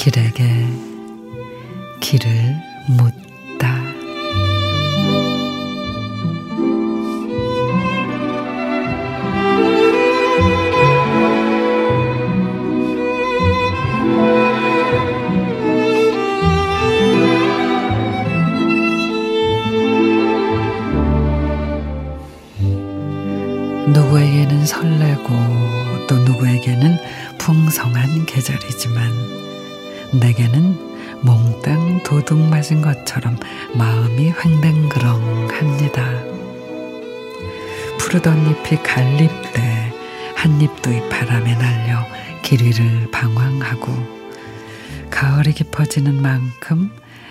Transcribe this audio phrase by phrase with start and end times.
[0.00, 0.66] 길에게
[2.00, 2.56] 길을
[2.88, 3.29] 묻
[23.92, 25.28] 누구에게는 설레고
[26.08, 26.96] 또 누구에게는
[27.38, 29.12] 풍성한 계절이지만
[30.20, 33.36] 내게는 몽땅 도둑 맞은 것처럼
[33.74, 36.04] 마음이 횡댕그렁합니다.
[37.98, 39.92] 푸르던 잎이 갈립 때
[40.36, 42.06] 한잎도 바람에 날려
[42.42, 43.92] 길 위를 방황하고
[45.10, 46.90] 가을이 깊어지는 만큼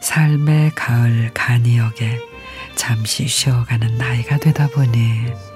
[0.00, 2.18] 삶의 가을 간이역에
[2.74, 5.49] 잠시 쉬어가는 나이가 되다 보니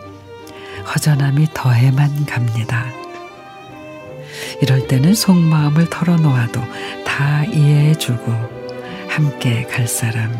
[0.84, 2.86] 허전함이 더해만 갑니다.
[4.60, 6.60] 이럴 때는 속마음을 털어놓아도
[7.04, 8.54] 다 이해해주고
[9.08, 10.32] 함께 갈 사람,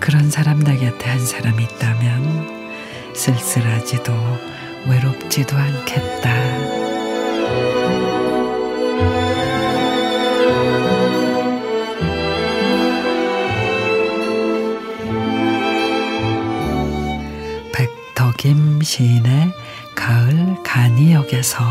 [0.00, 4.12] 그런 사람 내 곁에 한 사람 있다면 쓸쓸하지도
[4.88, 6.91] 외롭지도 않겠다.
[18.42, 19.52] 백덕임 시인의
[19.94, 21.64] 가을 간이역에서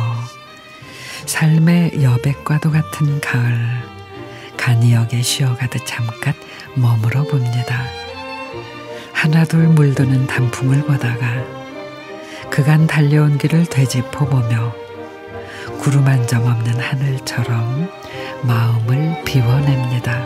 [1.25, 3.53] 삶의 여백과도 같은 가을
[4.55, 6.33] 간이역에 쉬어가듯 잠깐
[6.75, 7.83] 머물어 봅니다.
[9.11, 11.43] 하나둘 물드는 단풍을 보다가
[12.49, 14.73] 그간 달려온 길을 되짚어 보며
[15.79, 17.89] 구름 한 점 없는 하늘처럼
[18.43, 20.25] 마음을 비워냅니다.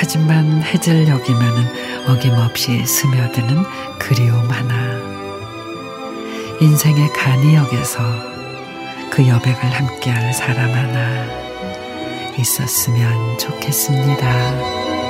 [0.00, 3.64] 하지만 해질 여기면은 어김없이 스며드는
[3.98, 4.96] 그리움 하나.
[6.60, 7.98] 인생의 간이 역에서
[9.10, 11.26] 그 여백을 함께할 사람 하나
[12.38, 15.07] 있었으면 좋겠습니다.